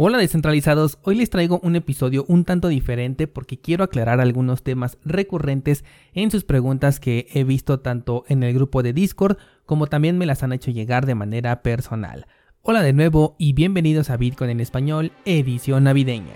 Hola 0.00 0.18
descentralizados, 0.18 1.00
hoy 1.02 1.16
les 1.16 1.28
traigo 1.28 1.58
un 1.64 1.74
episodio 1.74 2.24
un 2.28 2.44
tanto 2.44 2.68
diferente 2.68 3.26
porque 3.26 3.58
quiero 3.58 3.82
aclarar 3.82 4.20
algunos 4.20 4.62
temas 4.62 4.96
recurrentes 5.04 5.84
en 6.12 6.30
sus 6.30 6.44
preguntas 6.44 7.00
que 7.00 7.26
he 7.34 7.42
visto 7.42 7.80
tanto 7.80 8.22
en 8.28 8.44
el 8.44 8.54
grupo 8.54 8.84
de 8.84 8.92
Discord 8.92 9.38
como 9.66 9.88
también 9.88 10.16
me 10.16 10.24
las 10.24 10.44
han 10.44 10.52
hecho 10.52 10.70
llegar 10.70 11.04
de 11.04 11.16
manera 11.16 11.62
personal. 11.62 12.28
Hola 12.62 12.84
de 12.84 12.92
nuevo 12.92 13.34
y 13.40 13.54
bienvenidos 13.54 14.08
a 14.10 14.16
Bitcoin 14.16 14.50
en 14.50 14.60
español, 14.60 15.10
edición 15.24 15.82
navideña. 15.82 16.34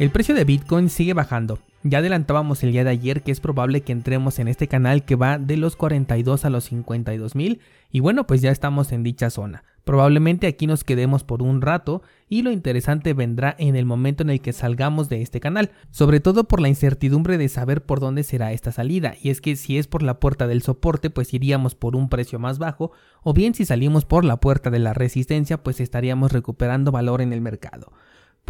El 0.00 0.08
precio 0.08 0.34
de 0.34 0.44
Bitcoin 0.44 0.88
sigue 0.88 1.12
bajando. 1.12 1.58
Ya 1.82 1.98
adelantábamos 1.98 2.62
el 2.62 2.72
día 2.72 2.84
de 2.84 2.90
ayer 2.90 3.22
que 3.22 3.32
es 3.32 3.40
probable 3.40 3.82
que 3.82 3.92
entremos 3.92 4.38
en 4.38 4.48
este 4.48 4.66
canal 4.66 5.04
que 5.04 5.14
va 5.14 5.36
de 5.36 5.58
los 5.58 5.76
42 5.76 6.46
a 6.46 6.48
los 6.48 6.64
52 6.64 7.34
mil 7.34 7.60
y 7.92 8.00
bueno 8.00 8.26
pues 8.26 8.40
ya 8.40 8.50
estamos 8.50 8.92
en 8.92 9.02
dicha 9.02 9.28
zona. 9.28 9.62
Probablemente 9.84 10.46
aquí 10.46 10.66
nos 10.66 10.84
quedemos 10.84 11.22
por 11.22 11.42
un 11.42 11.60
rato 11.60 12.00
y 12.30 12.40
lo 12.40 12.50
interesante 12.50 13.12
vendrá 13.12 13.54
en 13.58 13.76
el 13.76 13.84
momento 13.84 14.22
en 14.22 14.30
el 14.30 14.40
que 14.40 14.54
salgamos 14.54 15.10
de 15.10 15.20
este 15.20 15.38
canal, 15.38 15.70
sobre 15.90 16.20
todo 16.20 16.44
por 16.44 16.62
la 16.62 16.70
incertidumbre 16.70 17.36
de 17.36 17.50
saber 17.50 17.84
por 17.84 18.00
dónde 18.00 18.22
será 18.22 18.52
esta 18.52 18.72
salida, 18.72 19.16
y 19.20 19.28
es 19.28 19.42
que 19.42 19.54
si 19.54 19.76
es 19.76 19.86
por 19.86 20.02
la 20.02 20.18
puerta 20.18 20.46
del 20.46 20.62
soporte 20.62 21.10
pues 21.10 21.34
iríamos 21.34 21.74
por 21.74 21.94
un 21.94 22.08
precio 22.08 22.38
más 22.38 22.58
bajo, 22.58 22.92
o 23.22 23.34
bien 23.34 23.52
si 23.52 23.66
salimos 23.66 24.06
por 24.06 24.24
la 24.24 24.38
puerta 24.38 24.70
de 24.70 24.78
la 24.78 24.94
resistencia 24.94 25.62
pues 25.62 25.78
estaríamos 25.78 26.32
recuperando 26.32 26.90
valor 26.90 27.20
en 27.20 27.34
el 27.34 27.42
mercado. 27.42 27.92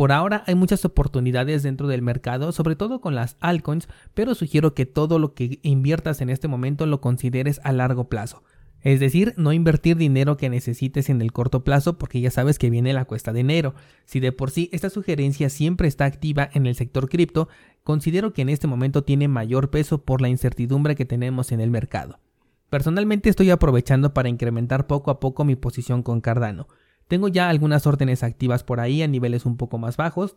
Por 0.01 0.13
ahora 0.13 0.45
hay 0.47 0.55
muchas 0.55 0.87
oportunidades 0.87 1.63
dentro 1.63 1.87
del 1.87 2.01
mercado, 2.01 2.53
sobre 2.53 2.75
todo 2.75 3.03
con 3.03 3.15
las 3.15 3.37
altcoins, 3.39 3.87
pero 4.15 4.35
sugiero 4.35 4.73
que 4.73 4.87
todo 4.87 5.19
lo 5.19 5.35
que 5.35 5.59
inviertas 5.61 6.23
en 6.23 6.31
este 6.31 6.49
momento 6.49 6.87
lo 6.87 7.03
consideres 7.03 7.61
a 7.65 7.73
largo 7.73 8.09
plazo. 8.09 8.43
Es 8.81 8.99
decir, 8.99 9.35
no 9.37 9.53
invertir 9.53 9.99
dinero 9.99 10.39
que 10.39 10.49
necesites 10.49 11.11
en 11.11 11.21
el 11.21 11.33
corto 11.33 11.65
plazo 11.65 11.99
porque 11.99 12.23
ya 12.23 12.31
sabes 12.31 12.59
que 12.59 12.71
viene 12.71 12.95
la 12.95 13.05
cuesta 13.05 13.35
de 13.35 13.41
enero. 13.41 13.75
Si 14.07 14.21
de 14.21 14.33
por 14.33 14.51
sí 14.51 14.71
esta 14.73 14.89
sugerencia 14.89 15.51
siempre 15.51 15.87
está 15.87 16.07
activa 16.07 16.49
en 16.55 16.65
el 16.65 16.77
sector 16.77 17.11
cripto, 17.11 17.51
considero 17.85 18.33
que 18.33 18.41
en 18.41 18.49
este 18.49 18.67
momento 18.67 19.05
tiene 19.05 19.29
mayor 19.29 19.69
peso 19.69 20.03
por 20.03 20.23
la 20.23 20.31
incertidumbre 20.31 20.97
que 20.97 21.05
tenemos 21.05 21.53
en 21.53 21.61
el 21.61 21.69
mercado. 21.69 22.21
Personalmente 22.71 23.29
estoy 23.29 23.51
aprovechando 23.51 24.15
para 24.15 24.31
incrementar 24.31 24.87
poco 24.87 25.11
a 25.11 25.21
poco 25.21 25.45
mi 25.45 25.57
posición 25.57 26.03
con 26.03 26.23
Cardano. 26.23 26.69
Tengo 27.11 27.27
ya 27.27 27.49
algunas 27.49 27.89
órdenes 27.89 28.23
activas 28.23 28.63
por 28.63 28.79
ahí 28.79 29.03
a 29.03 29.09
niveles 29.09 29.45
un 29.45 29.57
poco 29.57 29.79
más 29.79 29.97
bajos, 29.97 30.37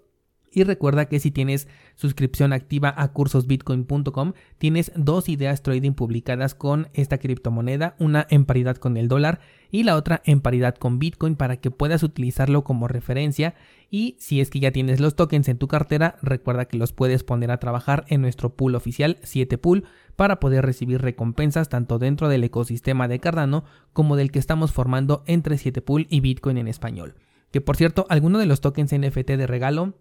y 0.54 0.64
recuerda 0.64 1.06
que 1.06 1.20
si 1.20 1.32
tienes 1.32 1.68
suscripción 1.96 2.54
activa 2.54 2.94
a 2.96 3.12
cursosbitcoin.com, 3.12 4.34
tienes 4.58 4.92
dos 4.95 5.30
ideas 5.30 5.64
trading 5.64 5.94
publicadas 5.94 6.56
con 6.56 6.90
esta 6.94 7.18
criptomoneda, 7.18 7.95
una 8.00 8.28
en 8.30 8.45
paridad 8.45 8.78
con 8.78 8.98
el 8.98 9.08
dólar 9.08 9.40
y 9.72 9.84
la 9.84 9.95
otra 9.95 10.22
en 10.26 10.42
paridad 10.42 10.76
con 10.76 11.00
Bitcoin 11.00 11.36
para 11.36 11.58
que 11.58 11.72
puedas 11.72 12.04
utilizarlo 12.04 12.64
como 12.64 12.88
referencia 12.88 13.56
y 13.90 14.16
si 14.20 14.42
es 14.42 14.50
que 14.50 14.60
ya 14.60 14.72
tienes 14.72 15.00
los 15.00 15.16
tokens 15.16 15.48
en 15.50 15.58
tu 15.58 15.68
cartera, 15.68 16.16
recuerda 16.22 16.66
que 16.66 16.78
los 16.78 16.94
puedes 16.94 17.23
poner 17.23 17.52
a 17.52 17.60
trabajar 17.60 18.06
en 18.08 18.22
nuestro 18.22 18.56
pool 18.56 18.76
oficial 18.76 19.17
7 19.23 19.58
pool 19.58 19.86
para 20.16 20.40
poder 20.40 20.66
recibir 20.66 21.02
recompensas 21.02 21.70
tanto 21.70 22.00
dentro 22.00 22.30
del 22.30 22.44
ecosistema 22.44 23.08
de 23.08 23.20
Cardano 23.20 23.66
como 23.94 24.16
del 24.16 24.32
que 24.32 24.40
estamos 24.40 24.72
formando 24.72 25.23
entre 25.28 25.58
7 25.58 25.82
pool 25.82 26.08
y 26.10 26.22
Bitcoin 26.22 26.58
en 26.58 26.67
español. 26.67 27.16
Que 27.52 27.62
por 27.62 27.78
cierto, 27.78 28.08
alguno 28.10 28.40
de 28.40 28.48
los 28.48 28.62
tokens 28.62 28.94
NFT 28.94 29.34
de 29.34 29.48
regalo 29.48 29.94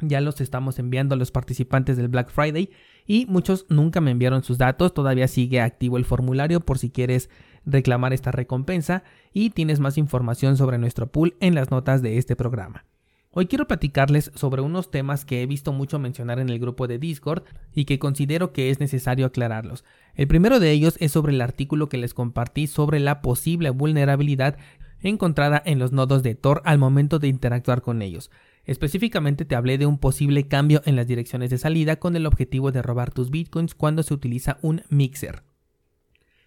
ya 0.00 0.20
los 0.20 0.40
estamos 0.40 0.78
enviando 0.78 1.14
a 1.14 1.18
los 1.18 1.30
participantes 1.30 1.96
del 1.96 2.08
Black 2.08 2.30
Friday 2.30 2.70
y 3.06 3.26
muchos 3.26 3.66
nunca 3.68 4.00
me 4.00 4.10
enviaron 4.10 4.42
sus 4.42 4.58
datos. 4.58 4.94
Todavía 4.94 5.28
sigue 5.28 5.60
activo 5.60 5.96
el 5.96 6.04
formulario 6.04 6.60
por 6.60 6.78
si 6.78 6.90
quieres 6.90 7.30
reclamar 7.64 8.12
esta 8.12 8.30
recompensa 8.32 9.02
y 9.32 9.50
tienes 9.50 9.80
más 9.80 9.98
información 9.98 10.56
sobre 10.56 10.78
nuestro 10.78 11.10
pool 11.10 11.36
en 11.40 11.54
las 11.54 11.70
notas 11.70 12.02
de 12.02 12.18
este 12.18 12.36
programa. 12.36 12.84
Hoy 13.30 13.46
quiero 13.46 13.68
platicarles 13.68 14.32
sobre 14.34 14.62
unos 14.62 14.90
temas 14.90 15.24
que 15.24 15.42
he 15.42 15.46
visto 15.46 15.72
mucho 15.72 15.98
mencionar 15.98 16.38
en 16.38 16.48
el 16.48 16.58
grupo 16.58 16.88
de 16.88 16.98
Discord 16.98 17.44
y 17.74 17.84
que 17.84 17.98
considero 17.98 18.52
que 18.52 18.70
es 18.70 18.80
necesario 18.80 19.26
aclararlos. 19.26 19.84
El 20.14 20.26
primero 20.26 20.60
de 20.60 20.70
ellos 20.70 20.96
es 20.98 21.12
sobre 21.12 21.34
el 21.34 21.40
artículo 21.42 21.88
que 21.88 21.98
les 21.98 22.14
compartí 22.14 22.66
sobre 22.66 23.00
la 23.00 23.20
posible 23.20 23.70
vulnerabilidad 23.70 24.56
encontrada 25.00 25.62
en 25.64 25.78
los 25.78 25.92
nodos 25.92 26.22
de 26.22 26.34
Tor 26.34 26.62
al 26.64 26.78
momento 26.78 27.18
de 27.18 27.28
interactuar 27.28 27.82
con 27.82 28.02
ellos. 28.02 28.30
Específicamente 28.68 29.46
te 29.46 29.56
hablé 29.56 29.78
de 29.78 29.86
un 29.86 29.96
posible 29.96 30.46
cambio 30.46 30.82
en 30.84 30.94
las 30.94 31.06
direcciones 31.06 31.48
de 31.48 31.56
salida 31.56 31.96
con 31.96 32.16
el 32.16 32.26
objetivo 32.26 32.70
de 32.70 32.82
robar 32.82 33.10
tus 33.10 33.30
bitcoins 33.30 33.74
cuando 33.74 34.02
se 34.02 34.12
utiliza 34.12 34.58
un 34.60 34.82
mixer. 34.90 35.42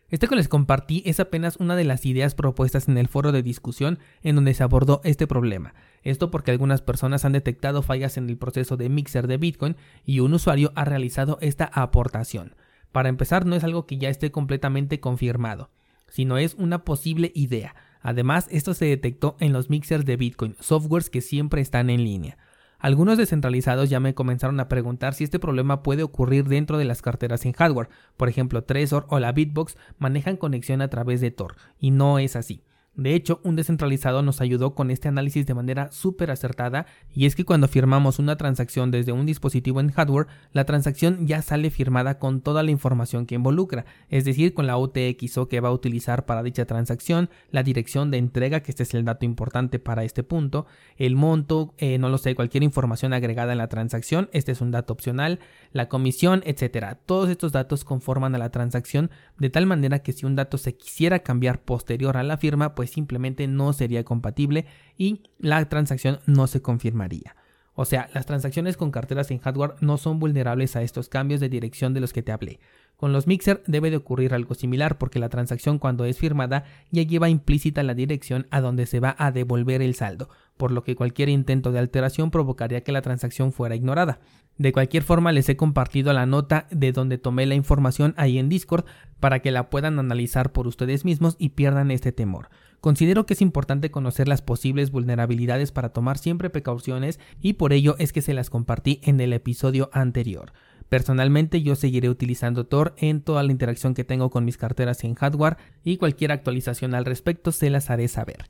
Este 0.08 0.28
que 0.28 0.36
les 0.36 0.48
compartí 0.48 1.02
es 1.08 1.20
apenas 1.20 1.58
una 1.58 1.76
de 1.76 1.84
las 1.84 2.06
ideas 2.06 2.36
propuestas 2.36 2.88
en 2.88 3.00
el 3.00 3.08
foro 3.08 3.32
de 3.32 3.42
discusión 3.42 3.98
en 4.22 4.36
donde 4.36 4.54
se 4.54 4.62
abordó 4.62 5.02
este 5.04 5.26
problema. 5.26 5.74
Esto 6.04 6.30
porque 6.30 6.52
algunas 6.52 6.84
personas 6.84 7.26
han 7.26 7.32
detectado 7.32 7.82
fallas 7.82 8.18
en 8.18 8.30
el 8.30 8.38
proceso 8.38 8.78
de 8.78 8.90
mixer 8.90 9.26
de 9.26 9.38
Bitcoin 9.38 9.76
y 10.06 10.20
un 10.20 10.36
usuario 10.36 10.74
ha 10.76 10.86
realizado 10.86 11.40
esta 11.42 11.72
aportación. 11.74 12.53
Para 12.92 13.09
empezar, 13.09 13.48
no 13.48 13.56
es 13.56 13.64
algo 13.64 13.88
que 13.88 13.98
ya 13.98 14.09
esté 14.09 14.30
completamente 14.32 15.00
confirmado, 15.00 15.72
sino 16.08 16.38
es 16.38 16.53
una 16.53 16.86
posible 16.86 17.32
idea. 17.34 17.74
Además, 18.01 18.47
esto 18.51 18.73
se 18.73 18.85
detectó 18.85 19.38
en 19.39 19.53
los 19.53 19.69
mixers 19.69 20.06
de 20.06 20.17
Bitcoin, 20.17 20.56
softwares 20.59 21.09
que 21.09 21.22
siempre 21.22 21.62
están 21.62 21.89
en 21.89 22.03
línea. 22.03 22.38
Algunos 22.79 23.19
descentralizados 23.19 23.91
ya 23.91 24.00
me 24.00 24.16
comenzaron 24.16 24.59
a 24.59 24.67
preguntar 24.67 25.13
si 25.13 25.23
este 25.23 25.38
problema 25.38 25.84
puede 25.84 26.01
ocurrir 26.01 26.45
dentro 26.45 26.79
de 26.79 26.85
las 26.85 27.03
carteras 27.03 27.45
en 27.45 27.53
hardware. 27.53 27.90
Por 28.17 28.28
ejemplo, 28.28 28.63
Trezor 28.63 29.06
o 29.09 29.19
la 29.19 29.31
Bitbox 29.31 29.78
manejan 30.00 30.35
conexión 30.35 30.81
a 30.81 30.90
través 30.90 31.22
de 31.22 31.29
Tor, 31.29 31.56
y 31.79 31.91
no 31.91 32.17
es 32.17 32.35
así. 32.35 32.63
De 32.96 33.16
hecho, 33.16 33.40
un 33.46 33.56
descentralizado 33.56 34.22
nos 34.22 34.41
ayudó 34.41 34.75
con 34.75 34.91
este 34.91 35.07
análisis 35.07 35.46
de 35.46 35.53
manera 35.53 35.90
súper 35.94 36.29
acertada 36.29 36.88
y 37.16 37.25
es 37.25 37.35
que 37.35 37.46
cuando 37.46 37.69
firmamos 37.69 38.19
una 38.19 38.35
transacción 38.35 38.91
desde 38.91 39.13
un 39.13 39.25
dispositivo 39.25 39.79
en 39.79 39.91
hardware, 39.91 40.28
la 40.52 40.66
transacción 40.66 41.25
ya 41.25 41.41
sale 41.41 41.69
firmada 41.69 42.19
con 42.19 42.41
toda 42.41 42.63
la 42.63 42.72
información 42.72 43.25
que 43.25 43.35
involucra, 43.35 43.85
es 44.09 44.25
decir, 44.25 44.53
con 44.53 44.68
la 44.68 44.78
UTXO 44.78 45.47
que 45.47 45.62
va 45.62 45.69
a 45.69 45.74
utilizar 45.74 46.25
para 46.25 46.44
dicha 46.44 46.66
transacción, 46.66 47.29
la 47.50 47.63
dirección 47.63 48.12
de 48.12 48.18
entrega, 48.18 48.59
que 48.59 48.72
este 48.72 48.84
es 48.84 48.94
el 48.94 49.06
dato 49.06 49.25
importante 49.25 49.79
para 49.79 50.03
este 50.03 50.23
punto, 50.23 50.66
el 50.97 51.16
monto, 51.16 51.73
eh, 51.78 51.97
no 51.97 52.09
lo 52.09 52.18
sé, 52.18 52.35
cualquier 52.35 52.63
información 52.63 53.13
agregada 53.13 53.53
en 53.53 53.59
la 53.59 53.69
transacción, 53.69 54.29
este 54.34 54.52
es 54.52 54.59
un 54.59 54.72
dato 54.72 54.91
opcional, 54.91 55.40
la 55.72 55.88
comisión, 55.88 56.44
etcétera. 56.46 57.00
Todos 57.06 57.29
estos 57.29 57.53
datos 57.53 57.85
conforman 57.85 58.35
a 58.35 58.38
la 58.38 58.52
transacción 58.52 59.12
de 59.38 59.50
tal 59.50 59.66
manera 59.66 60.00
que 60.00 60.12
si 60.12 60.25
un 60.25 60.35
dato 60.35 60.58
se 60.58 60.75
quisiera 60.75 61.19
cambiar 61.19 61.62
posterior 61.62 62.18
a 62.18 62.23
la 62.23 62.35
firma, 62.35 62.75
pues 62.81 62.90
simplemente 62.90 63.46
no 63.46 63.74
sería 63.74 64.03
compatible 64.03 64.66
y 64.97 65.22
la 65.38 65.64
transacción 65.69 66.19
no 66.25 66.47
se 66.47 66.64
confirmaría. 66.64 67.36
O 67.75 67.86
sea, 67.86 68.09
las 68.12 68.25
transacciones 68.25 68.75
con 68.75 68.90
carteras 68.90 69.30
en 69.30 69.38
hardware 69.38 69.75
no 69.81 69.97
son 69.97 70.18
vulnerables 70.18 70.75
a 70.75 70.81
estos 70.81 71.08
cambios 71.08 71.40
de 71.40 71.47
dirección 71.47 71.94
de 71.94 72.00
los 72.00 72.12
que 72.12 72.24
te 72.24 72.31
hablé. 72.31 72.59
Con 72.97 73.14
los 73.14 73.28
Mixer 73.28 73.62
debe 73.68 73.91
de 73.91 73.97
ocurrir 73.97 74.34
algo 74.34 74.56
similar 74.56 74.97
porque 74.97 75.20
la 75.20 75.30
transacción 75.30 75.78
cuando 75.78 76.06
es 76.06 76.18
firmada 76.18 76.64
ya 76.90 77.03
lleva 77.03 77.30
implícita 77.30 77.84
la 77.84 77.94
dirección 77.94 78.47
a 78.50 78.62
donde 78.62 78.88
se 78.88 79.00
va 79.00 79.16
a 79.20 79.31
devolver 79.31 79.84
el 79.84 79.94
saldo, 79.94 80.30
por 80.58 80.72
lo 80.72 80.84
que 80.84 80.96
cualquier 80.96 81.30
intento 81.30 81.72
de 81.72 81.78
alteración 81.78 82.31
provocaría 82.31 82.84
que 82.84 82.91
la 82.91 83.03
transacción 83.03 83.53
fuera 83.53 83.75
ignorada. 83.75 84.22
De 84.58 84.74
cualquier 84.74 85.03
forma 85.03 85.31
les 85.31 85.50
he 85.50 85.56
compartido 85.56 86.14
la 86.14 86.25
nota 86.25 86.68
de 86.72 86.91
donde 86.91 87.20
tomé 87.20 87.46
la 87.46 87.53
información 87.56 88.16
ahí 88.18 88.40
en 88.40 88.50
Discord 88.50 88.86
para 89.20 89.40
que 89.40 89.52
la 89.52 89.70
puedan 89.70 89.97
analizar 90.00 90.52
por 90.52 90.68
ustedes 90.68 91.06
mismos 91.06 91.36
y 91.40 91.50
pierdan 91.50 91.91
este 91.91 92.12
temor. 92.12 92.50
Considero 92.81 93.28
que 93.28 93.36
es 93.36 93.42
importante 93.42 93.92
conocer 93.92 94.28
las 94.28 94.42
posibles 94.42 94.90
vulnerabilidades 94.90 95.72
para 95.72 95.90
tomar 95.90 96.18
siempre 96.18 96.50
precauciones 96.50 97.19
y 97.40 97.53
por 97.53 97.74
ello 97.74 97.96
es 98.00 98.12
que 98.12 98.24
se 98.24 98.34
las 98.34 98.50
compartí 98.50 99.00
en 99.03 99.22
el 99.22 99.34
episodio 99.34 99.92
anterior. 99.94 100.52
Personalmente 100.90 101.62
yo 101.62 101.75
seguiré 101.75 102.09
utilizando 102.09 102.66
Tor 102.66 102.96
en 102.97 103.22
toda 103.22 103.44
la 103.44 103.52
interacción 103.52 103.94
que 103.94 104.03
tengo 104.03 104.31
con 104.31 104.46
mis 104.46 104.58
carteras 104.58 105.03
en 105.03 105.14
hardware 105.14 105.58
y 105.84 105.97
cualquier 105.97 106.32
actualización 106.32 106.96
al 106.96 107.05
respecto 107.05 107.52
se 107.52 107.70
las 107.70 107.91
haré 107.91 108.08
saber. 108.08 108.50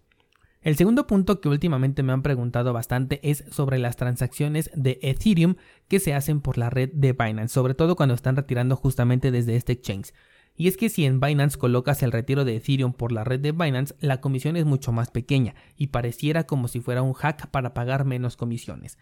El 0.62 0.78
segundo 0.78 1.08
punto 1.08 1.42
que 1.42 1.50
últimamente 1.50 2.02
me 2.02 2.14
han 2.14 2.22
preguntado 2.22 2.72
bastante 2.72 3.20
es 3.24 3.44
sobre 3.52 3.80
las 3.80 3.98
transacciones 3.98 4.70
de 4.76 5.00
Ethereum 5.02 5.56
que 5.88 6.00
se 6.00 6.14
hacen 6.14 6.40
por 6.40 6.58
la 6.58 6.70
red 6.70 6.90
de 6.94 7.14
Binance, 7.14 7.54
sobre 7.54 7.74
todo 7.74 7.96
cuando 7.96 8.16
están 8.16 8.38
retirando 8.38 8.78
justamente 8.78 9.32
desde 9.32 9.56
este 9.56 9.74
exchange. 9.74 10.14
Y 10.56 10.68
es 10.68 10.78
que 10.78 10.90
si 10.90 11.06
en 11.06 11.20
Binance 11.20 11.58
colocas 11.58 12.04
el 12.04 12.12
retiro 12.12 12.46
de 12.46 12.58
Ethereum 12.58 12.94
por 12.94 13.12
la 13.12 13.24
red 13.24 13.40
de 13.40 13.52
Binance, 13.52 13.96
la 14.00 14.22
comisión 14.22 14.58
es 14.58 14.66
mucho 14.66 14.92
más 14.92 15.10
pequeña 15.10 15.56
y 15.76 15.88
pareciera 15.88 16.46
como 16.46 16.68
si 16.68 16.82
fuera 16.82 17.02
un 17.02 17.14
hack 17.14 17.50
para 17.50 17.74
pagar 17.74 18.06
menos 18.06 18.38
comisiones. 18.38 18.98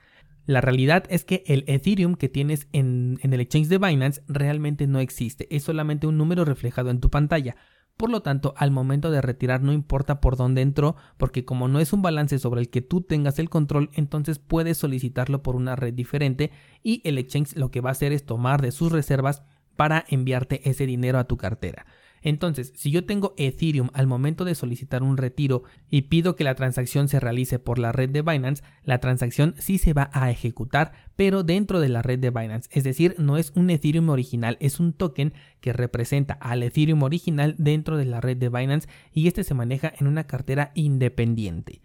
La 0.45 0.61
realidad 0.61 1.03
es 1.09 1.25
que 1.25 1.43
el 1.45 1.63
Ethereum 1.67 2.15
que 2.15 2.29
tienes 2.29 2.67
en, 2.71 3.19
el 3.21 3.39
exchange 3.39 3.67
de 3.67 3.77
Binance 3.77 4.23
realmente 4.27 4.87
no 4.87 4.99
existe, 4.99 5.53
es 5.55 5.63
solamente 5.63 6.07
un 6.07 6.17
número 6.17 6.45
reflejado 6.45 6.89
en 6.89 6.99
tu 6.99 7.09
pantalla. 7.09 7.55
Por 7.97 8.09
lo 8.09 8.21
tanto, 8.21 8.53
al 8.55 8.71
momento 8.71 9.11
de 9.11 9.21
retirar 9.21 9.61
no 9.61 9.73
importa 9.73 10.21
por 10.21 10.37
dónde 10.37 10.61
entró, 10.61 10.95
porque 11.17 11.43
como 11.43 11.67
no 11.67 11.79
es 11.79 11.91
un 11.91 12.01
balance 12.01 12.39
sobre 12.39 12.61
el 12.61 12.69
que 12.69 12.81
tú 12.81 13.01
tengas 13.01 13.37
el 13.37 13.49
control, 13.49 13.89
entonces 13.93 14.39
puedes 14.39 14.77
solicitarlo 14.77 15.43
por 15.43 15.55
una 15.55 15.75
red 15.75 15.93
diferente 15.93 16.51
y 16.81 17.01
el 17.03 17.17
exchange 17.17 17.57
lo 17.57 17.69
que 17.69 17.81
va 17.81 17.89
a 17.89 17.91
hacer 17.91 18.13
es 18.13 18.25
tomar 18.25 18.61
de 18.61 18.71
sus 18.71 18.91
reservas 18.91 19.43
para 19.79 20.03
enviarte 20.09 20.69
ese 20.69 20.85
dinero 20.85 21.19
a 21.19 21.23
tu 21.23 21.37
cartera. 21.37 21.85
Entonces, 22.21 22.73
si 22.75 22.91
yo 22.91 23.05
tengo 23.05 23.33
Ethereum 23.37 23.91
al 23.93 24.07
momento 24.07 24.43
de 24.43 24.53
solicitar 24.53 25.03
un 25.03 25.15
retiro 25.15 25.63
y 25.89 26.01
pido 26.01 26.35
que 26.35 26.43
la 26.43 26.53
transacción 26.53 27.07
se 27.07 27.21
realice 27.21 27.59
por 27.59 27.79
la 27.79 27.93
red 27.93 28.09
de 28.09 28.21
Binance, 28.21 28.61
la 28.83 28.99
transacción 28.99 29.55
sí 29.57 29.77
se 29.77 29.93
va 29.93 30.09
a 30.11 30.29
ejecutar, 30.31 30.91
pero 31.15 31.43
dentro 31.43 31.79
de 31.79 31.87
la 31.87 32.01
red 32.01 32.19
de 32.19 32.29
Binance. 32.29 32.69
Es 32.73 32.83
decir, 32.83 33.15
no 33.19 33.37
es 33.37 33.53
un 33.55 33.69
Ethereum 33.69 34.09
original, 34.09 34.57
es 34.59 34.81
un 34.81 34.91
token 34.91 35.31
que 35.61 35.71
representa 35.71 36.33
al 36.33 36.61
Ethereum 36.61 37.01
original 37.03 37.55
dentro 37.57 37.95
de 37.95 38.03
la 38.03 38.19
red 38.19 38.35
de 38.35 38.49
Binance 38.49 38.89
y 39.13 39.29
este 39.29 39.45
se 39.45 39.53
maneja 39.53 39.93
en 39.97 40.07
una 40.07 40.25
cartera 40.25 40.73
independiente. 40.75 41.79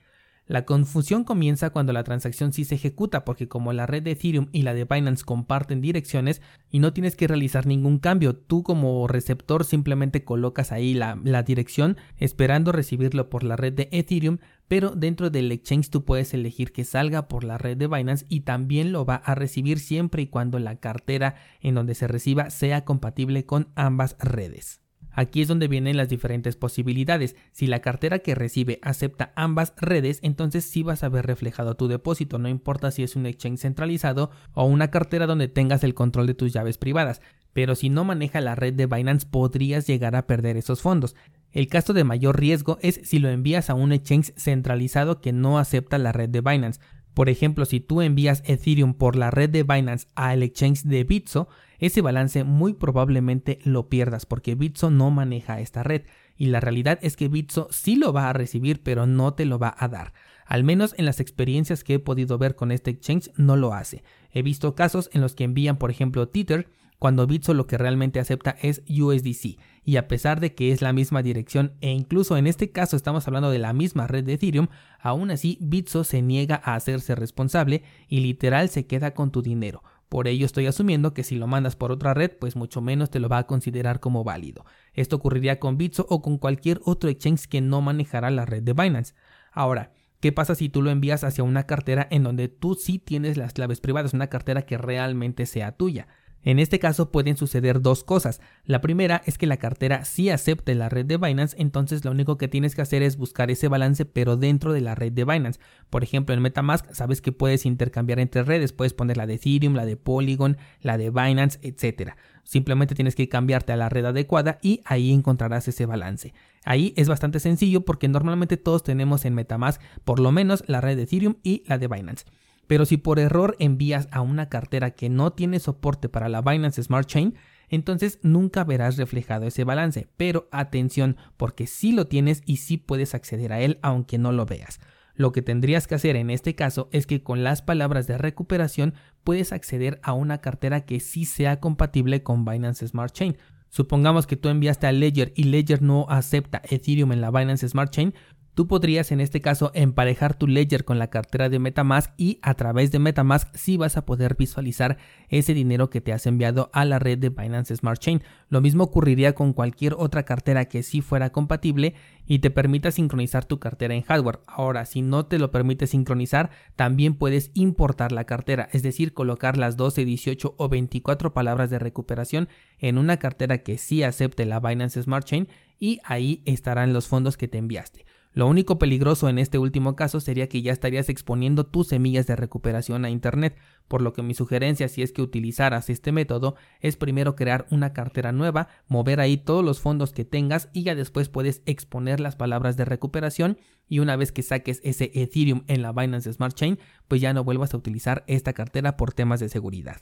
La 0.46 0.66
confusión 0.66 1.24
comienza 1.24 1.70
cuando 1.70 1.94
la 1.94 2.04
transacción 2.04 2.52
sí 2.52 2.66
se 2.66 2.74
ejecuta 2.74 3.24
porque 3.24 3.48
como 3.48 3.72
la 3.72 3.86
red 3.86 4.02
de 4.02 4.10
Ethereum 4.10 4.48
y 4.52 4.60
la 4.60 4.74
de 4.74 4.84
Binance 4.84 5.24
comparten 5.24 5.80
direcciones 5.80 6.42
y 6.70 6.80
no 6.80 6.92
tienes 6.92 7.16
que 7.16 7.26
realizar 7.26 7.66
ningún 7.66 7.98
cambio, 7.98 8.36
tú 8.36 8.62
como 8.62 9.08
receptor 9.08 9.64
simplemente 9.64 10.22
colocas 10.22 10.70
ahí 10.70 10.92
la, 10.92 11.16
dirección 11.44 11.96
esperando 12.18 12.72
recibirlo 12.72 13.30
por 13.30 13.42
la 13.42 13.56
red 13.56 13.72
de 13.72 13.88
Ethereum, 13.90 14.36
pero 14.68 14.90
dentro 14.90 15.30
del 15.30 15.50
exchange 15.50 15.88
tú 15.88 16.04
puedes 16.04 16.34
elegir 16.34 16.72
que 16.72 16.84
salga 16.84 17.26
por 17.26 17.42
la 17.42 17.56
red 17.56 17.78
de 17.78 17.86
Binance 17.86 18.26
y 18.28 18.40
también 18.40 18.92
lo 18.92 19.06
va 19.06 19.16
a 19.16 19.34
recibir 19.34 19.78
siempre 19.78 20.22
y 20.22 20.26
cuando 20.26 20.58
la 20.58 20.76
cartera 20.76 21.36
en 21.62 21.74
donde 21.74 21.94
se 21.94 22.06
reciba 22.06 22.50
sea 22.50 22.84
compatible 22.84 23.46
con 23.46 23.68
ambas 23.76 24.16
redes. 24.18 24.83
Aquí 25.14 25.42
es 25.42 25.48
donde 25.48 25.68
vienen 25.68 25.96
las 25.96 26.08
diferentes 26.08 26.56
posibilidades. 26.56 27.36
Si 27.52 27.66
la 27.66 27.80
cartera 27.80 28.18
que 28.18 28.34
recibe 28.34 28.80
acepta 28.82 29.32
ambas 29.36 29.72
redes, 29.76 30.18
entonces 30.22 30.64
sí 30.64 30.82
vas 30.82 31.04
a 31.04 31.08
ver 31.08 31.26
reflejado 31.26 31.76
tu 31.76 31.88
depósito, 31.88 32.38
no 32.38 32.48
importa 32.48 32.90
si 32.90 33.02
es 33.02 33.16
un 33.16 33.26
exchange 33.26 33.60
centralizado 33.60 34.30
o 34.52 34.64
una 34.64 34.90
cartera 34.90 35.26
donde 35.26 35.48
tengas 35.48 35.84
el 35.84 35.94
control 35.94 36.26
de 36.26 36.34
tus 36.34 36.52
llaves 36.52 36.78
privadas. 36.78 37.20
Pero 37.52 37.76
si 37.76 37.88
no 37.88 38.04
maneja 38.04 38.40
la 38.40 38.56
red 38.56 38.74
de 38.74 38.86
Binance 38.86 39.26
podrías 39.26 39.86
llegar 39.86 40.16
a 40.16 40.26
perder 40.26 40.56
esos 40.56 40.82
fondos. 40.82 41.14
El 41.52 41.68
caso 41.68 41.92
de 41.92 42.02
mayor 42.02 42.40
riesgo 42.40 42.78
es 42.82 43.00
si 43.04 43.20
lo 43.20 43.28
envías 43.28 43.70
a 43.70 43.74
un 43.74 43.92
exchange 43.92 44.32
centralizado 44.36 45.20
que 45.20 45.32
no 45.32 45.60
acepta 45.60 45.98
la 45.98 46.10
red 46.10 46.28
de 46.28 46.40
Binance. 46.40 46.80
Por 47.14 47.28
ejemplo, 47.28 47.64
si 47.64 47.80
tú 47.80 48.02
envías 48.02 48.42
Ethereum 48.44 48.94
por 48.94 49.14
la 49.14 49.30
red 49.30 49.48
de 49.48 49.62
Binance 49.62 50.08
al 50.16 50.42
exchange 50.42 50.82
de 50.82 51.04
Bitso, 51.04 51.48
ese 51.78 52.00
balance 52.00 52.42
muy 52.44 52.74
probablemente 52.74 53.60
lo 53.64 53.88
pierdas 53.88 54.26
porque 54.26 54.56
Bitso 54.56 54.90
no 54.90 55.10
maneja 55.10 55.60
esta 55.60 55.82
red 55.84 56.02
y 56.36 56.46
la 56.46 56.60
realidad 56.60 56.98
es 57.02 57.16
que 57.16 57.28
Bitso 57.28 57.68
sí 57.70 57.94
lo 57.96 58.12
va 58.12 58.28
a 58.28 58.32
recibir 58.32 58.82
pero 58.82 59.06
no 59.06 59.34
te 59.34 59.44
lo 59.44 59.58
va 59.58 59.74
a 59.78 59.88
dar. 59.88 60.12
Al 60.44 60.64
menos 60.64 60.94
en 60.98 61.06
las 61.06 61.20
experiencias 61.20 61.84
que 61.84 61.94
he 61.94 61.98
podido 61.98 62.36
ver 62.36 62.56
con 62.56 62.72
este 62.72 62.90
exchange 62.90 63.30
no 63.36 63.56
lo 63.56 63.72
hace. 63.72 64.02
He 64.32 64.42
visto 64.42 64.74
casos 64.74 65.08
en 65.12 65.20
los 65.20 65.34
que 65.34 65.44
envían 65.44 65.76
por 65.76 65.90
ejemplo 65.90 66.28
Tether 66.28 66.68
cuando 66.98 67.26
Bitso 67.26 67.54
lo 67.54 67.66
que 67.66 67.78
realmente 67.78 68.18
acepta 68.18 68.56
es 68.60 68.82
USDC 68.88 69.58
y 69.84 69.96
a 69.96 70.08
pesar 70.08 70.40
de 70.40 70.54
que 70.54 70.72
es 70.72 70.82
la 70.82 70.92
misma 70.92 71.22
dirección 71.22 71.74
e 71.80 71.90
incluso 71.90 72.36
en 72.36 72.46
este 72.46 72.72
caso 72.72 72.96
estamos 72.96 73.26
hablando 73.26 73.50
de 73.50 73.58
la 73.58 73.72
misma 73.72 74.06
red 74.06 74.24
de 74.24 74.34
Ethereum, 74.34 74.68
aún 74.98 75.30
así 75.30 75.58
Bitso 75.60 76.04
se 76.04 76.22
niega 76.22 76.60
a 76.64 76.74
hacerse 76.74 77.14
responsable 77.14 77.82
y 78.08 78.20
literal 78.20 78.68
se 78.70 78.86
queda 78.86 79.12
con 79.12 79.30
tu 79.30 79.42
dinero. 79.42 79.82
Por 80.08 80.28
ello 80.28 80.46
estoy 80.46 80.66
asumiendo 80.66 81.12
que 81.12 81.24
si 81.24 81.36
lo 81.36 81.46
mandas 81.46 81.76
por 81.76 81.90
otra 81.90 82.14
red, 82.14 82.32
pues 82.38 82.56
mucho 82.56 82.80
menos 82.80 83.10
te 83.10 83.20
lo 83.20 83.28
va 83.28 83.38
a 83.38 83.46
considerar 83.46 84.00
como 84.00 84.24
válido. 84.24 84.64
Esto 84.92 85.16
ocurriría 85.16 85.58
con 85.58 85.76
Bitso 85.76 86.06
o 86.08 86.22
con 86.22 86.38
cualquier 86.38 86.80
otro 86.84 87.10
exchange 87.10 87.46
que 87.48 87.60
no 87.60 87.80
manejará 87.80 88.30
la 88.30 88.44
red 88.44 88.62
de 88.62 88.72
Binance. 88.72 89.14
Ahora, 89.52 89.92
¿Qué 90.24 90.32
pasa 90.32 90.54
si 90.54 90.70
tú 90.70 90.80
lo 90.80 90.90
envías 90.90 91.22
hacia 91.22 91.44
una 91.44 91.66
cartera 91.66 92.08
en 92.10 92.22
donde 92.22 92.48
tú 92.48 92.76
sí 92.76 92.98
tienes 92.98 93.36
las 93.36 93.52
claves 93.52 93.82
privadas, 93.82 94.14
una 94.14 94.28
cartera 94.28 94.62
que 94.62 94.78
realmente 94.78 95.44
sea 95.44 95.72
tuya? 95.72 96.08
En 96.44 96.58
este 96.58 96.78
caso 96.78 97.10
pueden 97.10 97.38
suceder 97.38 97.80
dos 97.80 98.04
cosas. 98.04 98.40
La 98.66 98.82
primera 98.82 99.22
es 99.24 99.38
que 99.38 99.46
la 99.46 99.56
cartera 99.56 100.04
sí 100.04 100.28
acepte 100.28 100.74
la 100.74 100.90
red 100.90 101.06
de 101.06 101.16
Binance, 101.16 101.56
entonces 101.58 102.04
lo 102.04 102.10
único 102.10 102.36
que 102.36 102.48
tienes 102.48 102.74
que 102.74 102.82
hacer 102.82 103.02
es 103.02 103.16
buscar 103.16 103.50
ese 103.50 103.68
balance 103.68 104.04
pero 104.04 104.36
dentro 104.36 104.74
de 104.74 104.82
la 104.82 104.94
red 104.94 105.12
de 105.12 105.24
Binance. 105.24 105.58
Por 105.88 106.04
ejemplo, 106.04 106.34
en 106.34 106.42
MetaMask 106.42 106.92
sabes 106.92 107.22
que 107.22 107.32
puedes 107.32 107.64
intercambiar 107.64 108.20
entre 108.20 108.42
redes, 108.42 108.72
puedes 108.72 108.92
poner 108.92 109.16
la 109.16 109.26
de 109.26 109.34
Ethereum, 109.34 109.74
la 109.74 109.86
de 109.86 109.96
Polygon, 109.96 110.58
la 110.82 110.98
de 110.98 111.08
Binance, 111.08 111.58
etc. 111.62 112.12
Simplemente 112.44 112.94
tienes 112.94 113.14
que 113.14 113.30
cambiarte 113.30 113.72
a 113.72 113.76
la 113.76 113.88
red 113.88 114.04
adecuada 114.04 114.58
y 114.60 114.82
ahí 114.84 115.12
encontrarás 115.12 115.66
ese 115.66 115.86
balance. 115.86 116.34
Ahí 116.66 116.92
es 116.96 117.08
bastante 117.08 117.40
sencillo 117.40 117.86
porque 117.86 118.08
normalmente 118.08 118.58
todos 118.58 118.82
tenemos 118.82 119.24
en 119.24 119.34
MetaMask 119.34 119.80
por 120.04 120.20
lo 120.20 120.30
menos 120.30 120.62
la 120.66 120.82
red 120.82 120.96
de 120.96 121.04
Ethereum 121.04 121.36
y 121.42 121.62
la 121.66 121.78
de 121.78 121.88
Binance. 121.88 122.26
Pero 122.66 122.84
si 122.84 122.96
por 122.96 123.18
error 123.18 123.56
envías 123.58 124.08
a 124.10 124.20
una 124.20 124.48
cartera 124.48 124.92
que 124.92 125.08
no 125.08 125.32
tiene 125.32 125.60
soporte 125.60 126.08
para 126.08 126.28
la 126.28 126.40
Binance 126.40 126.82
Smart 126.82 127.06
Chain, 127.06 127.34
entonces 127.68 128.18
nunca 128.22 128.64
verás 128.64 128.96
reflejado 128.96 129.46
ese 129.46 129.64
balance. 129.64 130.08
Pero 130.16 130.48
atención, 130.50 131.16
porque 131.36 131.66
sí 131.66 131.92
lo 131.92 132.06
tienes 132.06 132.42
y 132.46 132.58
sí 132.58 132.76
puedes 132.76 133.14
acceder 133.14 133.52
a 133.52 133.60
él 133.60 133.78
aunque 133.82 134.18
no 134.18 134.32
lo 134.32 134.46
veas. 134.46 134.80
Lo 135.16 135.30
que 135.30 135.42
tendrías 135.42 135.86
que 135.86 135.94
hacer 135.94 136.16
en 136.16 136.30
este 136.30 136.54
caso 136.54 136.88
es 136.90 137.06
que 137.06 137.22
con 137.22 137.44
las 137.44 137.62
palabras 137.62 138.06
de 138.06 138.18
recuperación 138.18 138.94
puedes 139.22 139.52
acceder 139.52 140.00
a 140.02 140.12
una 140.12 140.38
cartera 140.38 140.84
que 140.84 140.98
sí 140.98 141.24
sea 141.24 141.60
compatible 141.60 142.22
con 142.22 142.44
Binance 142.44 142.88
Smart 142.88 143.12
Chain. 143.12 143.36
Supongamos 143.68 144.26
que 144.26 144.36
tú 144.36 144.48
enviaste 144.48 144.86
a 144.86 144.92
Ledger 144.92 145.32
y 145.36 145.44
Ledger 145.44 145.82
no 145.82 146.06
acepta 146.08 146.62
Ethereum 146.68 147.12
en 147.12 147.20
la 147.20 147.30
Binance 147.30 147.68
Smart 147.68 147.92
Chain, 147.92 148.14
Tú 148.54 148.68
podrías 148.68 149.10
en 149.10 149.20
este 149.20 149.40
caso 149.40 149.72
emparejar 149.74 150.38
tu 150.38 150.46
ledger 150.46 150.84
con 150.84 151.00
la 151.00 151.08
cartera 151.08 151.48
de 151.48 151.58
Metamask 151.58 152.12
y 152.16 152.38
a 152.40 152.54
través 152.54 152.92
de 152.92 153.00
Metamask 153.00 153.52
sí 153.56 153.76
vas 153.76 153.96
a 153.96 154.06
poder 154.06 154.36
visualizar 154.36 154.96
ese 155.28 155.54
dinero 155.54 155.90
que 155.90 156.00
te 156.00 156.12
has 156.12 156.24
enviado 156.26 156.70
a 156.72 156.84
la 156.84 157.00
red 157.00 157.18
de 157.18 157.30
Binance 157.30 157.74
Smart 157.74 158.00
Chain. 158.00 158.22
Lo 158.50 158.60
mismo 158.60 158.84
ocurriría 158.84 159.34
con 159.34 159.54
cualquier 159.54 159.94
otra 159.98 160.22
cartera 160.22 160.66
que 160.66 160.84
sí 160.84 161.00
fuera 161.00 161.30
compatible 161.30 161.94
y 162.26 162.38
te 162.38 162.50
permita 162.50 162.92
sincronizar 162.92 163.44
tu 163.44 163.58
cartera 163.58 163.94
en 163.94 164.02
hardware. 164.02 164.38
Ahora, 164.46 164.84
si 164.86 165.02
no 165.02 165.26
te 165.26 165.40
lo 165.40 165.50
permite 165.50 165.88
sincronizar, 165.88 166.50
también 166.76 167.16
puedes 167.16 167.50
importar 167.54 168.12
la 168.12 168.22
cartera, 168.22 168.68
es 168.72 168.84
decir, 168.84 169.14
colocar 169.14 169.56
las 169.56 169.76
12, 169.76 170.04
18 170.04 170.54
o 170.56 170.68
24 170.68 171.34
palabras 171.34 171.70
de 171.70 171.80
recuperación 171.80 172.48
en 172.78 172.98
una 172.98 173.16
cartera 173.16 173.58
que 173.64 173.78
sí 173.78 174.04
acepte 174.04 174.46
la 174.46 174.60
Binance 174.60 175.02
Smart 175.02 175.26
Chain 175.26 175.48
y 175.80 175.98
ahí 176.04 176.40
estarán 176.44 176.92
los 176.92 177.08
fondos 177.08 177.36
que 177.36 177.48
te 177.48 177.58
enviaste. 177.58 178.04
Lo 178.34 178.48
único 178.48 178.80
peligroso 178.80 179.28
en 179.28 179.38
este 179.38 179.58
último 179.58 179.94
caso 179.94 180.18
sería 180.18 180.48
que 180.48 180.60
ya 180.60 180.72
estarías 180.72 181.08
exponiendo 181.08 181.66
tus 181.66 181.86
semillas 181.86 182.26
de 182.26 182.34
recuperación 182.34 183.04
a 183.04 183.10
Internet, 183.10 183.56
por 183.86 184.02
lo 184.02 184.12
que 184.12 184.24
mi 184.24 184.34
sugerencia 184.34 184.88
si 184.88 185.02
es 185.02 185.12
que 185.12 185.22
utilizaras 185.22 185.88
este 185.88 186.10
método 186.10 186.56
es 186.80 186.96
primero 186.96 187.36
crear 187.36 187.64
una 187.70 187.92
cartera 187.92 188.32
nueva, 188.32 188.66
mover 188.88 189.20
ahí 189.20 189.36
todos 189.36 189.64
los 189.64 189.78
fondos 189.78 190.12
que 190.12 190.24
tengas 190.24 190.68
y 190.72 190.82
ya 190.82 190.96
después 190.96 191.28
puedes 191.28 191.62
exponer 191.64 192.18
las 192.18 192.34
palabras 192.34 192.76
de 192.76 192.84
recuperación 192.84 193.56
y 193.88 194.00
una 194.00 194.16
vez 194.16 194.32
que 194.32 194.42
saques 194.42 194.80
ese 194.82 195.12
Ethereum 195.14 195.62
en 195.68 195.82
la 195.82 195.92
Binance 195.92 196.32
Smart 196.32 196.56
Chain, 196.56 196.80
pues 197.06 197.20
ya 197.20 197.32
no 197.34 197.44
vuelvas 197.44 197.72
a 197.72 197.76
utilizar 197.76 198.24
esta 198.26 198.52
cartera 198.52 198.96
por 198.96 199.12
temas 199.12 199.38
de 199.38 199.48
seguridad. 199.48 200.00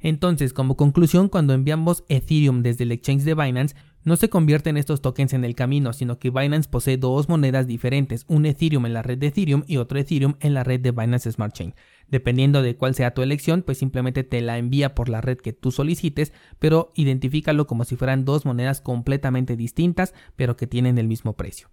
Entonces, 0.00 0.52
como 0.52 0.76
conclusión, 0.76 1.28
cuando 1.28 1.54
enviamos 1.54 2.04
Ethereum 2.08 2.62
desde 2.62 2.84
el 2.84 2.92
exchange 2.92 3.24
de 3.24 3.34
Binance, 3.34 3.74
no 4.04 4.14
se 4.14 4.28
convierten 4.28 4.76
estos 4.76 5.02
tokens 5.02 5.32
en 5.32 5.44
el 5.44 5.56
camino, 5.56 5.92
sino 5.92 6.20
que 6.20 6.30
Binance 6.30 6.68
posee 6.68 6.96
dos 6.96 7.28
monedas 7.28 7.66
diferentes, 7.66 8.24
un 8.28 8.46
Ethereum 8.46 8.86
en 8.86 8.92
la 8.92 9.02
red 9.02 9.18
de 9.18 9.26
Ethereum 9.26 9.64
y 9.66 9.78
otro 9.78 9.98
Ethereum 9.98 10.36
en 10.38 10.54
la 10.54 10.62
red 10.62 10.78
de 10.78 10.92
Binance 10.92 11.32
Smart 11.32 11.52
Chain. 11.52 11.74
Dependiendo 12.08 12.62
de 12.62 12.76
cuál 12.76 12.94
sea 12.94 13.14
tu 13.14 13.22
elección, 13.22 13.62
pues 13.62 13.78
simplemente 13.78 14.22
te 14.22 14.40
la 14.42 14.58
envía 14.58 14.94
por 14.94 15.08
la 15.08 15.22
red 15.22 15.38
que 15.38 15.52
tú 15.52 15.72
solicites, 15.72 16.32
pero 16.60 16.92
identifícalo 16.94 17.66
como 17.66 17.84
si 17.84 17.96
fueran 17.96 18.24
dos 18.24 18.44
monedas 18.44 18.80
completamente 18.80 19.56
distintas, 19.56 20.14
pero 20.36 20.56
que 20.56 20.68
tienen 20.68 20.98
el 20.98 21.08
mismo 21.08 21.32
precio. 21.32 21.68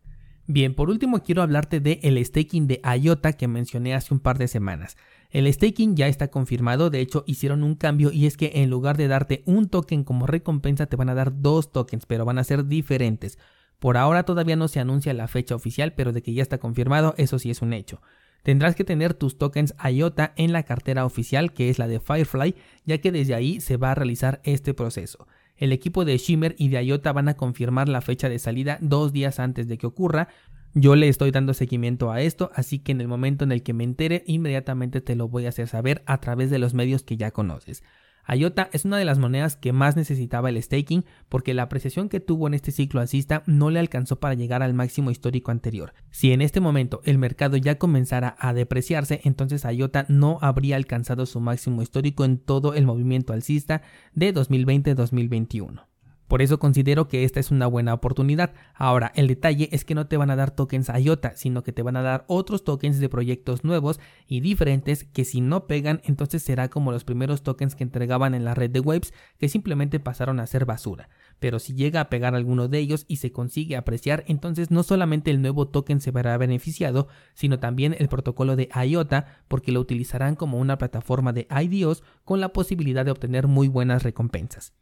Bien, 0.47 0.73
por 0.73 0.89
último 0.89 1.23
quiero 1.23 1.41
hablarte 1.41 1.79
de 1.79 1.99
el 2.03 2.23
staking 2.23 2.67
de 2.67 2.81
IOTA 2.99 3.33
que 3.33 3.47
mencioné 3.47 3.93
hace 3.93 4.13
un 4.13 4.19
par 4.19 4.37
de 4.37 4.47
semanas. 4.47 4.97
El 5.33 5.51
staking 5.51 5.95
ya 5.95 6.07
está 6.07 6.27
confirmado, 6.27 6.91
de 6.91 7.01
hecho 7.01 7.23
hicieron 7.25 7.63
un 7.63 7.73
cambio 7.73 8.11
y 8.11 8.27
es 8.27 8.37
que 8.37 8.51
en 8.53 8.69
lugar 8.69 8.97
de 8.97 9.07
darte 9.07 9.41
un 9.47 9.67
token 9.67 10.03
como 10.03 10.27
recompensa 10.27 10.85
te 10.85 10.95
van 10.95 11.09
a 11.09 11.15
dar 11.15 11.41
dos 11.41 11.71
tokens, 11.71 12.05
pero 12.05 12.23
van 12.23 12.37
a 12.37 12.43
ser 12.43 12.67
diferentes. 12.67 13.39
Por 13.79 13.97
ahora 13.97 14.25
todavía 14.25 14.55
no 14.55 14.67
se 14.67 14.79
anuncia 14.79 15.11
la 15.15 15.27
fecha 15.27 15.55
oficial, 15.55 15.93
pero 15.93 16.11
de 16.11 16.21
que 16.21 16.35
ya 16.35 16.43
está 16.43 16.59
confirmado, 16.59 17.15
eso 17.17 17.39
sí 17.39 17.49
es 17.49 17.63
un 17.63 17.73
hecho. 17.73 17.99
Tendrás 18.43 18.75
que 18.75 18.83
tener 18.83 19.15
tus 19.15 19.39
tokens 19.39 19.73
IOTA 19.83 20.33
en 20.35 20.53
la 20.53 20.63
cartera 20.63 21.03
oficial, 21.03 21.51
que 21.51 21.71
es 21.71 21.79
la 21.79 21.87
de 21.87 21.99
Firefly, 21.99 22.53
ya 22.85 22.99
que 22.99 23.11
desde 23.11 23.33
ahí 23.33 23.59
se 23.59 23.77
va 23.77 23.89
a 23.89 23.95
realizar 23.95 24.39
este 24.43 24.75
proceso. 24.75 25.27
El 25.57 25.71
equipo 25.71 26.05
de 26.05 26.15
Shimmer 26.17 26.53
y 26.59 26.69
de 26.69 26.83
IOTA 26.85 27.11
van 27.11 27.29
a 27.29 27.37
confirmar 27.37 27.89
la 27.89 28.01
fecha 28.01 28.29
de 28.29 28.37
salida 28.37 28.77
dos 28.81 29.13
días 29.13 29.39
antes 29.39 29.67
de 29.67 29.79
que 29.79 29.87
ocurra, 29.87 30.27
yo 30.73 30.95
le 30.95 31.07
estoy 31.07 31.31
dando 31.31 31.53
seguimiento 31.53 32.11
a 32.11 32.21
esto, 32.21 32.51
así 32.55 32.79
que 32.79 32.91
en 32.91 33.01
el 33.01 33.07
momento 33.07 33.43
en 33.43 33.51
el 33.51 33.63
que 33.63 33.73
me 33.73 33.83
entere, 33.83 34.23
inmediatamente 34.25 35.01
te 35.01 35.15
lo 35.15 35.27
voy 35.27 35.45
a 35.45 35.49
hacer 35.49 35.67
saber 35.67 36.03
a 36.05 36.19
través 36.19 36.49
de 36.49 36.59
los 36.59 36.73
medios 36.73 37.03
que 37.03 37.17
ya 37.17 37.31
conoces. 37.31 37.83
IOTA 38.27 38.69
es 38.71 38.85
una 38.85 38.97
de 38.97 39.05
las 39.05 39.19
monedas 39.19 39.57
que 39.57 39.73
más 39.73 39.97
necesitaba 39.97 40.49
el 40.49 40.61
staking 40.61 41.03
porque 41.27 41.53
la 41.53 41.63
apreciación 41.63 42.07
que 42.07 42.21
tuvo 42.21 42.47
en 42.47 42.53
este 42.53 42.71
ciclo 42.71 43.01
alcista 43.01 43.43
no 43.47 43.69
le 43.69 43.79
alcanzó 43.79 44.19
para 44.19 44.33
llegar 44.33 44.63
al 44.63 44.73
máximo 44.73 45.11
histórico 45.11 45.51
anterior. 45.51 45.93
Si 46.09 46.31
en 46.31 46.41
este 46.41 46.61
momento 46.61 47.01
el 47.03 47.17
mercado 47.17 47.57
ya 47.57 47.77
comenzara 47.77 48.35
a 48.39 48.53
depreciarse, 48.53 49.19
entonces 49.25 49.65
IOTA 49.65 50.05
no 50.07 50.37
habría 50.41 50.77
alcanzado 50.77 51.25
su 51.25 51.41
máximo 51.41 51.81
histórico 51.81 52.23
en 52.23 52.37
todo 52.37 52.73
el 52.73 52.85
movimiento 52.85 53.33
alcista 53.33 53.81
de 54.13 54.33
2020-2021. 54.33 55.92
Por 56.33 56.41
eso 56.41 56.57
considero 56.57 57.07
que 57.07 57.25
esta 57.25 57.39
es 57.39 57.51
una 57.51 57.67
buena 57.67 57.93
oportunidad. 57.93 58.55
Ahora, 58.73 59.11
el 59.13 59.27
detalle 59.27 59.69
es 59.71 59.85
que 59.85 59.93
no 59.93 60.07
te 60.07 60.17
van 60.17 60.31
a 60.31 60.35
dar 60.35 60.49
tokens 60.49 60.89
IOTA, 60.89 61.35
sino 61.35 61.61
que 61.61 61.73
te 61.73 61.83
van 61.83 61.95
a 61.95 62.01
dar 62.01 62.25
otros 62.27 62.63
tokens 62.63 62.99
de 62.99 63.07
proyectos 63.07 63.63
nuevos 63.63 63.99
y 64.25 64.39
diferentes 64.39 65.03
que 65.03 65.25
si 65.25 65.41
no 65.41 65.67
pegan, 65.67 66.01
entonces 66.05 66.41
será 66.41 66.69
como 66.69 66.91
los 66.91 67.03
primeros 67.03 67.43
tokens 67.43 67.75
que 67.75 67.83
entregaban 67.83 68.33
en 68.33 68.45
la 68.45 68.55
red 68.55 68.71
de 68.71 68.79
Waves 68.79 69.13
que 69.37 69.47
simplemente 69.47 69.99
pasaron 69.99 70.39
a 70.39 70.47
ser 70.47 70.65
basura. 70.65 71.07
Pero 71.39 71.59
si 71.59 71.75
llega 71.75 72.01
a 72.01 72.09
pegar 72.09 72.33
alguno 72.33 72.67
de 72.67 72.79
ellos 72.79 73.05
y 73.07 73.17
se 73.17 73.31
consigue 73.31 73.77
apreciar, 73.77 74.23
entonces 74.25 74.71
no 74.71 74.81
solamente 74.81 75.29
el 75.29 75.39
nuevo 75.39 75.67
token 75.67 76.01
se 76.01 76.09
verá 76.09 76.35
beneficiado, 76.39 77.09
sino 77.35 77.59
también 77.59 77.95
el 77.99 78.07
protocolo 78.07 78.55
de 78.55 78.69
IOTA, 78.73 79.27
porque 79.47 79.71
lo 79.71 79.79
utilizarán 79.79 80.35
como 80.35 80.57
una 80.57 80.79
plataforma 80.79 81.31
de 81.31 81.47
IDOs 81.51 82.01
con 82.25 82.41
la 82.41 82.53
posibilidad 82.53 83.05
de 83.05 83.11
obtener 83.11 83.45
muy 83.45 83.67
buenas 83.67 84.01
recompensas. 84.01 84.73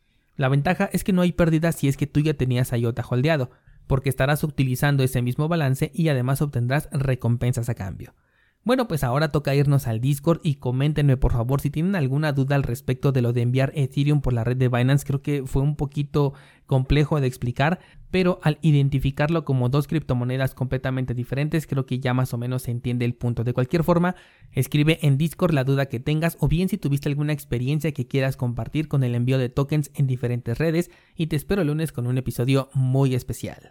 La 0.42 0.50
ventaja 0.50 0.90
es 0.92 1.04
que 1.04 1.14
no 1.14 1.22
hay 1.22 1.34
pérdida 1.34 1.72
si 1.72 1.88
es 1.88 1.98
que 1.98 2.08
tú 2.08 2.20
ya 2.20 2.34
tenías 2.34 2.74
IOTA 2.74 3.06
holdeado, 3.08 3.52
porque 3.86 4.10
estarás 4.10 4.44
utilizando 4.44 5.04
ese 5.04 5.22
mismo 5.22 5.48
balance 5.48 5.92
y 5.94 6.10
además 6.10 6.42
obtendrás 6.42 6.90
recompensas 6.92 7.70
a 7.70 7.76
cambio. 7.76 8.16
Bueno, 8.64 8.88
pues 8.88 9.04
ahora 9.04 9.32
toca 9.32 9.56
irnos 9.56 9.88
al 9.88 10.02
Discord 10.02 10.40
y 10.44 10.56
coméntenme 10.56 11.18
por 11.18 11.32
favor 11.32 11.62
si 11.62 11.72
tienen 11.72 11.96
alguna 11.96 12.32
duda 12.32 12.56
al 12.56 12.62
respecto 12.62 13.12
de 13.12 13.24
lo 13.24 13.34
de 13.34 13.42
enviar 13.42 13.72
Ethereum 13.74 14.22
por 14.22 14.34
la 14.34 14.44
red 14.44 14.56
de 14.56 14.68
Binance. 14.68 15.04
Creo 15.04 15.24
que 15.24 15.44
fue 15.48 15.64
un 15.64 15.76
poquito 15.76 16.34
complejo 16.68 17.20
de 17.20 17.26
explicar, 17.26 17.80
pero 18.12 18.40
al 18.44 18.60
identificarlo 18.62 19.46
como 19.46 19.70
dos 19.70 19.88
criptomonedas 19.88 20.54
completamente 20.54 21.16
diferentes, 21.16 21.66
creo 21.66 21.88
que 21.88 22.00
ya 22.00 22.14
más 22.14 22.36
o 22.36 22.38
menos 22.38 22.62
se 22.62 22.70
entiende 22.70 23.04
el 23.04 23.16
punto. 23.16 23.44
De 23.44 23.54
cualquier 23.54 23.84
forma, 23.84 24.16
escribe 24.52 25.00
en 25.02 25.18
Discord 25.18 25.56
la 25.56 25.64
duda 25.64 25.88
que 25.88 26.00
tengas 26.00 26.38
o 26.40 26.48
bien 26.48 26.70
si 26.70 26.78
tuviste 26.78 27.10
alguna 27.10 27.34
experiencia 27.34 27.94
que 27.94 28.06
quieras 28.06 28.38
compartir 28.38 28.88
con 28.88 29.04
el 29.04 29.16
envío 29.16 29.40
de 29.40 29.50
tokens 29.50 29.90
en 29.96 30.06
diferentes 30.06 30.60
redes 30.60 30.92
y 31.16 31.28
te 31.28 31.36
espero 31.36 31.64
el 31.64 31.70
lunes 31.70 31.92
con 31.92 32.06
un 32.06 32.20
episodio 32.20 32.70
muy 32.76 33.16
especial. 33.16 33.70